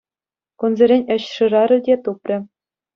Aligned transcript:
Кунсерен 0.59 1.01
ĕç 1.15 1.23
шырарӗ 1.35 1.77
те 1.85 1.95
тупрӗ. 2.03 2.37